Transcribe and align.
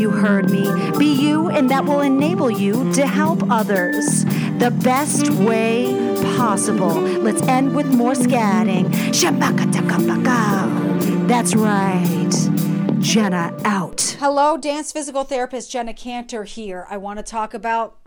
You 0.00 0.08
heard 0.08 0.48
me. 0.48 0.62
Be 0.98 1.12
you, 1.12 1.50
and 1.50 1.68
that 1.68 1.84
will 1.84 2.00
enable 2.00 2.50
you 2.50 2.90
to 2.94 3.06
help 3.06 3.50
others 3.50 4.24
the 4.58 4.74
best 4.82 5.28
way 5.28 5.92
possible. 6.36 6.94
Let's 6.94 7.42
end 7.42 7.76
with 7.76 7.84
more 7.92 8.14
scatting. 8.14 8.90
That's 11.28 11.54
right. 11.54 13.00
Jenna 13.00 13.54
out. 13.66 14.16
Hello, 14.18 14.56
dance 14.56 14.90
physical 14.90 15.24
therapist 15.24 15.70
Jenna 15.70 15.92
Cantor 15.92 16.44
here. 16.44 16.86
I 16.88 16.96
want 16.96 17.18
to 17.18 17.22
talk 17.22 17.52
about 17.52 17.99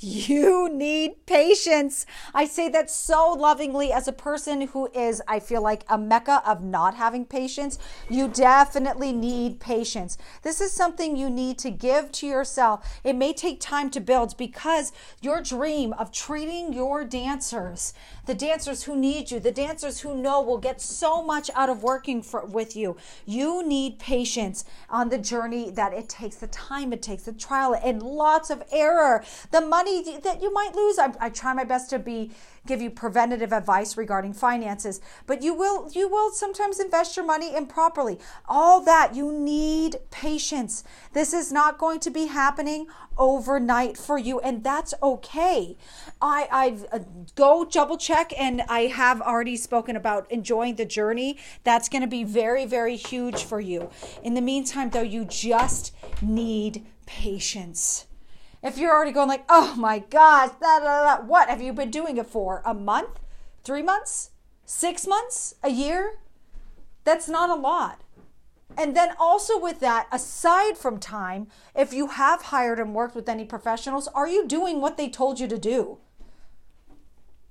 you 0.00 0.68
need 0.68 1.26
patience. 1.26 2.06
I 2.32 2.46
say 2.46 2.68
that 2.68 2.90
so 2.90 3.32
lovingly 3.32 3.92
as 3.92 4.06
a 4.06 4.12
person 4.12 4.68
who 4.68 4.88
is, 4.94 5.20
I 5.26 5.40
feel 5.40 5.62
like, 5.62 5.84
a 5.88 5.98
mecca 5.98 6.42
of 6.46 6.62
not 6.62 6.94
having 6.94 7.24
patience. 7.24 7.78
You 8.08 8.28
definitely 8.28 9.12
need 9.12 9.58
patience. 9.60 10.16
This 10.42 10.60
is 10.60 10.70
something 10.70 11.16
you 11.16 11.28
need 11.28 11.58
to 11.58 11.70
give 11.70 12.12
to 12.12 12.26
yourself. 12.26 13.00
It 13.02 13.16
may 13.16 13.32
take 13.32 13.60
time 13.60 13.90
to 13.90 14.00
build 14.00 14.36
because 14.36 14.92
your 15.20 15.40
dream 15.40 15.92
of 15.94 16.12
treating 16.12 16.72
your 16.72 17.04
dancers, 17.04 17.92
the 18.28 18.34
dancers 18.34 18.82
who 18.82 18.94
need 18.94 19.30
you, 19.30 19.40
the 19.40 19.50
dancers 19.50 20.00
who 20.00 20.14
know 20.14 20.42
will 20.42 20.58
get 20.58 20.82
so 20.82 21.22
much 21.22 21.50
out 21.54 21.70
of 21.70 21.82
working 21.82 22.22
for, 22.22 22.44
with 22.44 22.76
you, 22.76 22.94
you 23.24 23.66
need 23.66 23.98
patience 23.98 24.66
on 24.90 25.08
the 25.08 25.16
journey 25.16 25.70
that 25.70 25.94
it 25.94 26.10
takes, 26.10 26.36
the 26.36 26.46
time 26.48 26.92
it 26.92 27.00
takes, 27.00 27.22
the 27.22 27.32
trial, 27.32 27.74
and 27.82 28.02
lots 28.02 28.50
of 28.50 28.62
error, 28.70 29.24
the 29.50 29.62
money 29.62 30.18
that 30.18 30.42
you 30.42 30.52
might 30.52 30.74
lose. 30.74 30.98
I, 30.98 31.14
I 31.18 31.30
try 31.30 31.54
my 31.54 31.64
best 31.64 31.88
to 31.88 31.98
be 31.98 32.30
give 32.68 32.82
you 32.82 32.90
preventative 32.90 33.52
advice 33.52 33.96
regarding 33.96 34.34
finances, 34.34 35.00
but 35.26 35.42
you 35.42 35.54
will 35.54 35.90
you 35.92 36.06
will 36.06 36.30
sometimes 36.30 36.78
invest 36.78 37.16
your 37.16 37.24
money 37.24 37.56
improperly. 37.56 38.18
All 38.46 38.80
that 38.82 39.16
you 39.16 39.32
need 39.32 39.96
patience. 40.10 40.84
This 41.14 41.32
is 41.32 41.50
not 41.50 41.78
going 41.78 41.98
to 42.00 42.10
be 42.10 42.26
happening 42.26 42.86
overnight 43.16 43.96
for 43.96 44.18
you, 44.18 44.38
and 44.40 44.62
that's 44.62 44.92
okay. 45.02 45.76
I 46.20 46.48
I 46.52 46.96
uh, 46.96 47.00
go 47.34 47.64
double 47.64 47.96
check, 47.96 48.17
and 48.38 48.62
I 48.68 48.86
have 48.86 49.20
already 49.20 49.56
spoken 49.56 49.96
about 49.96 50.30
enjoying 50.30 50.76
the 50.76 50.84
journey. 50.84 51.38
That's 51.64 51.88
going 51.88 52.02
to 52.02 52.08
be 52.08 52.24
very 52.24 52.66
very 52.66 52.96
huge 52.96 53.44
for 53.44 53.60
you. 53.60 53.90
In 54.22 54.34
the 54.34 54.40
meantime, 54.40 54.90
though, 54.90 55.02
you 55.02 55.24
just 55.24 55.94
need 56.20 56.86
patience. 57.06 58.06
If 58.62 58.76
you're 58.76 58.94
already 58.94 59.12
going 59.12 59.28
like, 59.28 59.44
oh 59.48 59.74
my 59.76 60.00
gosh, 60.00 60.50
da, 60.60 60.80
da, 60.80 61.16
da, 61.16 61.22
what 61.22 61.48
have 61.48 61.62
you 61.62 61.72
been 61.72 61.90
doing 61.90 62.16
it 62.16 62.26
for? 62.26 62.62
A 62.64 62.74
month? 62.74 63.20
Three 63.62 63.82
months? 63.82 64.30
Six 64.64 65.06
months? 65.06 65.54
A 65.62 65.70
year? 65.70 66.18
That's 67.04 67.28
not 67.28 67.50
a 67.50 67.54
lot. 67.54 68.02
And 68.76 68.94
then 68.94 69.14
also 69.18 69.58
with 69.58 69.80
that, 69.80 70.08
aside 70.12 70.76
from 70.76 70.98
time, 70.98 71.48
if 71.74 71.92
you 71.92 72.08
have 72.08 72.42
hired 72.42 72.78
and 72.78 72.94
worked 72.94 73.14
with 73.14 73.28
any 73.28 73.44
professionals, 73.44 74.08
are 74.08 74.28
you 74.28 74.46
doing 74.46 74.80
what 74.80 74.96
they 74.96 75.08
told 75.08 75.40
you 75.40 75.48
to 75.48 75.58
do? 75.58 75.98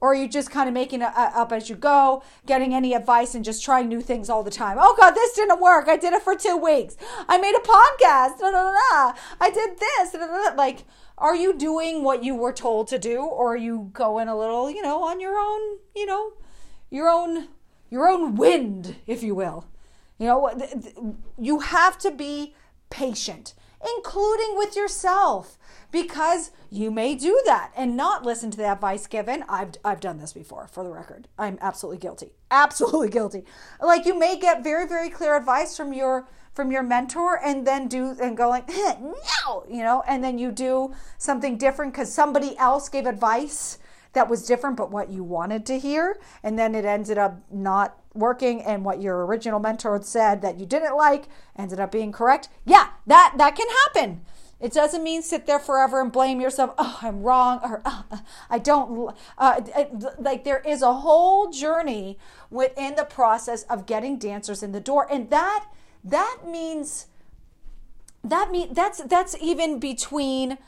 Or 0.00 0.12
are 0.12 0.14
you 0.14 0.28
just 0.28 0.50
kind 0.50 0.66
of 0.66 0.72
making 0.72 1.02
it 1.02 1.12
up 1.14 1.52
as 1.52 1.68
you 1.68 1.76
go, 1.76 2.22
getting 2.46 2.74
any 2.74 2.94
advice 2.94 3.34
and 3.34 3.44
just 3.44 3.62
trying 3.62 3.88
new 3.88 4.00
things 4.00 4.30
all 4.30 4.42
the 4.42 4.50
time? 4.50 4.78
Oh 4.80 4.96
God, 4.98 5.10
this 5.10 5.34
didn't 5.34 5.60
work. 5.60 5.88
I 5.88 5.96
did 5.96 6.14
it 6.14 6.22
for 6.22 6.34
two 6.34 6.56
weeks. 6.56 6.96
I 7.28 7.36
made 7.38 7.54
a 7.54 7.60
podcast. 7.60 8.38
Da, 8.38 8.50
da, 8.50 8.72
da, 8.72 9.12
I 9.40 9.50
did 9.50 9.78
this. 9.78 10.16
Like, 10.56 10.84
are 11.18 11.36
you 11.36 11.56
doing 11.56 12.02
what 12.02 12.24
you 12.24 12.34
were 12.34 12.52
told 12.52 12.88
to 12.88 12.98
do, 12.98 13.20
or 13.20 13.52
are 13.52 13.58
you 13.58 13.90
going 13.92 14.28
a 14.28 14.38
little, 14.38 14.70
you 14.70 14.80
know, 14.80 15.02
on 15.02 15.20
your 15.20 15.36
own, 15.38 15.78
you 15.94 16.06
know, 16.06 16.32
your 16.88 17.08
own, 17.08 17.48
your 17.90 18.08
own 18.08 18.36
wind, 18.36 18.96
if 19.06 19.22
you 19.22 19.34
will? 19.34 19.66
You 20.18 20.26
know, 20.26 21.14
you 21.38 21.60
have 21.60 21.98
to 21.98 22.10
be 22.10 22.54
patient, 22.88 23.54
including 23.96 24.56
with 24.56 24.76
yourself 24.76 25.58
because 25.90 26.50
you 26.70 26.90
may 26.90 27.14
do 27.14 27.40
that 27.46 27.72
and 27.76 27.96
not 27.96 28.24
listen 28.24 28.50
to 28.50 28.56
the 28.56 28.70
advice 28.70 29.06
given. 29.06 29.44
I've, 29.48 29.72
I've 29.84 30.00
done 30.00 30.18
this 30.18 30.32
before, 30.32 30.68
for 30.68 30.84
the 30.84 30.90
record. 30.90 31.28
I'm 31.38 31.58
absolutely 31.60 31.98
guilty. 31.98 32.32
Absolutely 32.52 33.10
guilty. 33.10 33.44
Like 33.80 34.04
you 34.06 34.18
may 34.18 34.36
get 34.36 34.64
very, 34.64 34.86
very 34.86 35.08
clear 35.08 35.36
advice 35.36 35.76
from 35.76 35.92
your 35.92 36.26
from 36.52 36.72
your 36.72 36.82
mentor 36.82 37.38
and 37.44 37.64
then 37.64 37.86
do 37.86 38.16
and 38.20 38.36
go 38.36 38.48
like 38.48 38.68
no 38.68 39.64
you 39.70 39.84
know 39.84 40.02
and 40.08 40.22
then 40.22 40.36
you 40.36 40.50
do 40.50 40.92
something 41.16 41.56
different 41.56 41.92
because 41.92 42.12
somebody 42.12 42.58
else 42.58 42.88
gave 42.88 43.06
advice 43.06 43.78
that 44.14 44.28
was 44.28 44.44
different 44.46 44.76
but 44.76 44.90
what 44.90 45.08
you 45.08 45.22
wanted 45.22 45.64
to 45.64 45.78
hear 45.78 46.18
and 46.42 46.58
then 46.58 46.74
it 46.74 46.84
ended 46.84 47.16
up 47.16 47.40
not 47.52 47.99
working 48.14 48.60
and 48.62 48.84
what 48.84 49.00
your 49.00 49.24
original 49.24 49.60
mentor 49.60 50.00
said 50.02 50.42
that 50.42 50.58
you 50.58 50.66
didn't 50.66 50.96
like 50.96 51.26
ended 51.56 51.78
up 51.78 51.92
being 51.92 52.10
correct 52.10 52.48
yeah 52.64 52.88
that 53.06 53.34
that 53.36 53.54
can 53.54 53.68
happen 53.86 54.20
it 54.60 54.72
doesn't 54.74 55.02
mean 55.02 55.22
sit 55.22 55.46
there 55.46 55.58
forever 55.58 56.02
and 56.02 56.12
blame 56.12 56.40
yourself. 56.40 56.74
Oh, 56.76 56.98
I'm 57.00 57.22
wrong, 57.22 57.60
or 57.62 57.80
oh, 57.84 58.04
I 58.50 58.58
don't 58.58 59.14
uh, 59.38 59.60
like. 60.18 60.44
There 60.44 60.62
is 60.66 60.82
a 60.82 60.92
whole 60.92 61.50
journey 61.50 62.18
within 62.50 62.94
the 62.94 63.04
process 63.04 63.62
of 63.64 63.86
getting 63.86 64.18
dancers 64.18 64.62
in 64.62 64.72
the 64.72 64.80
door, 64.80 65.06
and 65.10 65.30
that 65.30 65.66
that 66.04 66.40
means 66.46 67.06
that 68.22 68.50
mean 68.50 68.74
that's 68.74 69.02
that's 69.04 69.34
even 69.40 69.80
between. 69.80 70.58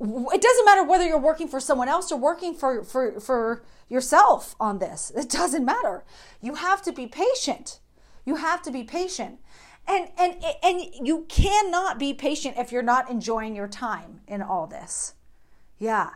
It 0.00 0.40
doesn't 0.40 0.64
matter 0.64 0.84
whether 0.84 1.04
you're 1.04 1.18
working 1.18 1.48
for 1.48 1.60
someone 1.60 1.88
else 1.88 2.12
or 2.12 2.18
working 2.18 2.54
for 2.54 2.84
for 2.84 3.20
for 3.20 3.64
yourself 3.88 4.54
on 4.60 4.78
this. 4.78 5.10
It 5.16 5.28
doesn't 5.28 5.64
matter. 5.64 6.04
You 6.40 6.54
have 6.54 6.82
to 6.82 6.92
be 6.92 7.06
patient. 7.06 7.80
You 8.24 8.36
have 8.36 8.62
to 8.62 8.70
be 8.70 8.84
patient 8.84 9.40
and 9.88 10.08
and 10.18 10.44
and 10.62 10.80
you 11.02 11.24
cannot 11.28 11.98
be 11.98 12.12
patient 12.12 12.56
if 12.58 12.70
you're 12.70 12.82
not 12.82 13.10
enjoying 13.10 13.56
your 13.56 13.68
time 13.68 14.20
in 14.28 14.42
all 14.42 14.66
this 14.66 15.14
yeah 15.78 16.10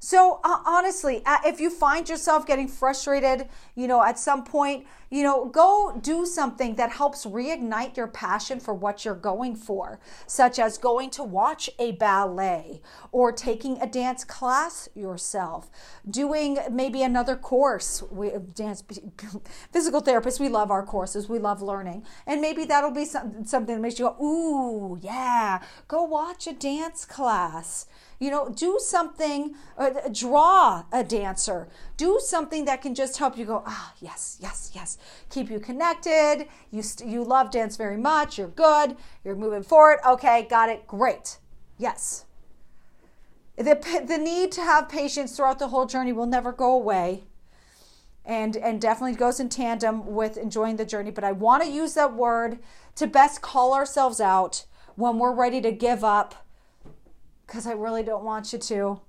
so 0.00 0.40
uh, 0.44 0.58
honestly, 0.64 1.22
uh, 1.26 1.38
if 1.44 1.60
you 1.60 1.70
find 1.70 2.08
yourself 2.08 2.46
getting 2.46 2.68
frustrated, 2.68 3.48
you 3.74 3.88
know, 3.88 4.02
at 4.02 4.18
some 4.18 4.44
point, 4.44 4.86
you 5.10 5.22
know, 5.22 5.46
go 5.46 5.98
do 6.00 6.24
something 6.24 6.76
that 6.76 6.90
helps 6.90 7.24
reignite 7.24 7.96
your 7.96 8.06
passion 8.06 8.60
for 8.60 8.74
what 8.74 9.04
you're 9.04 9.14
going 9.14 9.56
for, 9.56 9.98
such 10.26 10.58
as 10.58 10.78
going 10.78 11.10
to 11.10 11.24
watch 11.24 11.68
a 11.78 11.92
ballet 11.92 12.80
or 13.10 13.32
taking 13.32 13.80
a 13.80 13.86
dance 13.86 14.22
class 14.22 14.88
yourself, 14.94 15.68
doing 16.08 16.58
maybe 16.70 17.02
another 17.02 17.34
course. 17.34 18.02
We 18.10 18.30
dance 18.54 18.84
physical 19.72 20.02
therapists, 20.02 20.38
we 20.38 20.48
love 20.48 20.70
our 20.70 20.84
courses, 20.84 21.28
we 21.28 21.38
love 21.38 21.60
learning, 21.60 22.04
and 22.26 22.40
maybe 22.40 22.64
that'll 22.66 22.92
be 22.92 23.04
some, 23.04 23.44
something 23.44 23.74
that 23.74 23.80
makes 23.80 23.98
you 23.98 24.14
go, 24.16 24.24
"Ooh, 24.24 24.98
yeah, 25.00 25.60
go 25.88 26.04
watch 26.04 26.46
a 26.46 26.52
dance 26.52 27.04
class." 27.04 27.86
You 28.18 28.30
know, 28.32 28.48
do 28.48 28.78
something, 28.80 29.54
uh, 29.76 29.90
draw 30.12 30.84
a 30.92 31.04
dancer, 31.04 31.68
do 31.96 32.18
something 32.20 32.64
that 32.64 32.82
can 32.82 32.94
just 32.94 33.16
help 33.18 33.38
you 33.38 33.44
go, 33.44 33.62
ah, 33.64 33.92
yes, 34.00 34.38
yes, 34.40 34.72
yes. 34.74 34.98
Keep 35.30 35.50
you 35.50 35.60
connected. 35.60 36.48
You, 36.72 36.82
st- 36.82 37.08
you 37.08 37.22
love 37.22 37.52
dance 37.52 37.76
very 37.76 37.96
much. 37.96 38.36
You're 38.36 38.48
good. 38.48 38.96
You're 39.22 39.36
moving 39.36 39.62
forward. 39.62 40.00
Okay, 40.06 40.48
got 40.50 40.68
it. 40.68 40.86
Great. 40.88 41.38
Yes. 41.78 42.24
The, 43.56 44.04
the 44.06 44.18
need 44.18 44.50
to 44.52 44.62
have 44.62 44.88
patience 44.88 45.36
throughout 45.36 45.60
the 45.60 45.68
whole 45.68 45.86
journey 45.86 46.12
will 46.12 46.26
never 46.26 46.52
go 46.52 46.72
away 46.72 47.24
and 48.28 48.56
and 48.58 48.80
definitely 48.80 49.16
goes 49.16 49.40
in 49.40 49.48
tandem 49.48 50.06
with 50.06 50.36
enjoying 50.36 50.76
the 50.76 50.84
journey 50.84 51.10
but 51.10 51.24
i 51.24 51.32
want 51.32 51.62
to 51.62 51.68
use 51.68 51.94
that 51.94 52.12
word 52.12 52.58
to 52.94 53.06
best 53.06 53.40
call 53.40 53.72
ourselves 53.74 54.20
out 54.20 54.66
when 54.94 55.18
we're 55.18 55.32
ready 55.32 55.60
to 55.60 55.72
give 55.72 56.04
up 56.04 56.46
because 57.48 57.66
I 57.66 57.72
really 57.72 58.02
don't 58.02 58.22
want 58.22 58.52
you 58.52 58.58
to. 58.58 59.00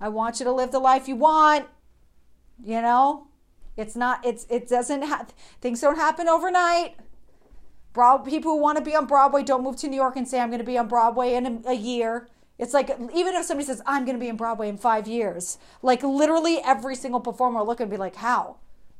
I 0.00 0.08
want 0.08 0.38
you 0.38 0.44
to 0.44 0.52
live 0.52 0.70
the 0.70 0.78
life 0.78 1.08
you 1.08 1.16
want. 1.16 1.66
You 2.64 2.80
know, 2.80 3.26
it's 3.76 3.96
not, 3.96 4.24
it's, 4.24 4.46
it 4.48 4.68
doesn't, 4.68 5.02
ha- 5.02 5.26
things 5.60 5.80
don't 5.80 5.96
happen 5.96 6.28
overnight. 6.28 6.96
Broad, 7.92 8.18
people 8.18 8.52
who 8.52 8.58
want 8.58 8.78
to 8.78 8.84
be 8.84 8.94
on 8.94 9.06
Broadway 9.06 9.42
don't 9.42 9.64
move 9.64 9.76
to 9.76 9.88
New 9.88 9.96
York 9.96 10.16
and 10.16 10.26
say, 10.26 10.40
I'm 10.40 10.48
going 10.48 10.60
to 10.60 10.64
be 10.64 10.78
on 10.78 10.86
Broadway 10.86 11.34
in 11.34 11.46
a, 11.66 11.70
a 11.70 11.74
year. 11.74 12.28
It's 12.56 12.72
like, 12.72 12.90
even 13.14 13.34
if 13.34 13.44
somebody 13.44 13.66
says, 13.66 13.82
I'm 13.84 14.04
going 14.04 14.16
to 14.16 14.20
be 14.20 14.28
in 14.28 14.36
Broadway 14.36 14.68
in 14.68 14.78
five 14.78 15.08
years, 15.08 15.58
like 15.82 16.04
literally 16.04 16.58
every 16.64 16.94
single 16.94 17.20
performer 17.20 17.58
will 17.58 17.66
look 17.66 17.80
and 17.80 17.90
be 17.90 17.96
like, 17.96 18.16
how? 18.16 18.58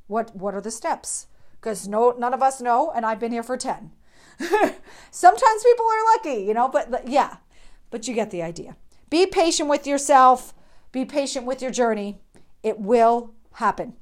What, 0.08 0.34
what 0.34 0.54
are 0.54 0.60
the 0.60 0.72
steps? 0.72 1.28
Because 1.60 1.86
no, 1.86 2.16
none 2.18 2.34
of 2.34 2.42
us 2.42 2.60
know, 2.60 2.90
and 2.90 3.06
I've 3.06 3.20
been 3.20 3.32
here 3.32 3.44
for 3.44 3.56
10. 3.56 3.92
Sometimes 5.12 5.64
people 5.64 5.86
are 5.86 6.16
lucky, 6.16 6.42
you 6.42 6.52
know, 6.52 6.68
but 6.68 7.06
yeah, 7.06 7.36
but 7.92 8.08
you 8.08 8.14
get 8.14 8.32
the 8.32 8.42
idea. 8.42 8.74
Be 9.10 9.26
patient 9.26 9.68
with 9.68 9.86
yourself, 9.86 10.52
be 10.90 11.04
patient 11.04 11.46
with 11.46 11.62
your 11.62 11.70
journey. 11.70 12.18
It 12.64 12.80
will 12.80 13.30
happen. 13.52 13.92